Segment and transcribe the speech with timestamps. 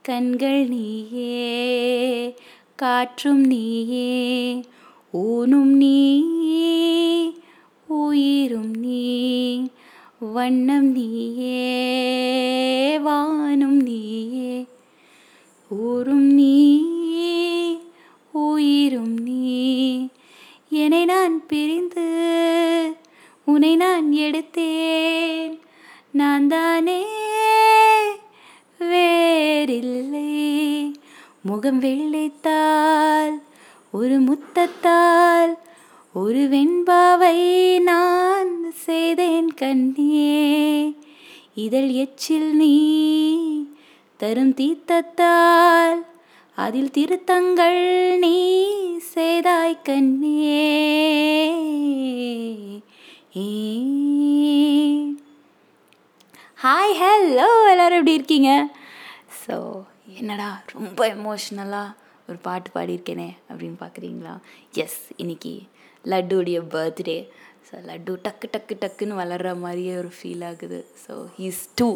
[0.03, 2.35] கண்கள் நீயே
[2.77, 4.61] காற்றும் நீயே
[5.11, 6.56] ஊனும் நீயே.
[10.37, 14.67] வண்ணம் நீயே வானும் நீயே
[15.69, 16.83] ஊரும் நீ
[18.31, 20.09] உயிரும் நீ.
[20.71, 22.09] என்னை நான் பிரிந்து
[23.45, 25.59] உன்னை நான் எடுத்தேன்.
[26.11, 27.07] நான் தானே
[28.79, 30.93] வேறில்லை.
[31.43, 33.41] முகம் வெள்ளைத்தால்
[33.93, 35.57] ஒரு முத்தத்தால்
[36.13, 38.06] ஒரு வெண்பாவை நான்
[39.57, 40.95] கண்ணே
[41.55, 42.75] இதழ் எச்சில் நீ
[44.17, 46.01] தரும் தீர்த்தத்தால்
[46.59, 47.81] அதில் திருத்தங்கள்
[48.19, 48.37] நீ
[48.99, 50.57] செய்தாய் கண்ணே
[56.59, 58.51] ஹாய் ஹலோ எல்லோரும் எப்படி இருக்கீங்க?
[59.43, 59.57] ஸோ
[60.07, 61.95] என்னடா ரொம்ப எமோஷ்னலாக
[62.29, 64.35] ஒரு பாட்டு பாடியிருக்கேனே அப்படின்னு பார்க்குறீங்களா?
[64.73, 65.63] எஸ் இன்னைக்கு
[66.05, 67.19] லட்டுடைய பர்த்டே
[67.69, 70.79] ஸோ லட்டு டக்கு டக்கு டக்குன்னு வளர்கிற மாதிரியே ஒரு ஃபீல் ஆகுது.
[71.05, 71.89] So he's two